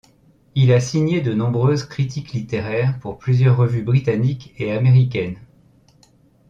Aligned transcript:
Il 0.55 0.73
a 0.73 0.79
signé 0.79 1.21
de 1.21 1.31
nombreuses 1.31 1.83
critiques 1.83 2.31
littéraires 2.31 2.97
pour 3.01 3.19
plusieurs 3.19 3.55
revues 3.55 3.83
britanniques 3.83 4.51
et 4.57 4.71
américaines. 4.71 5.37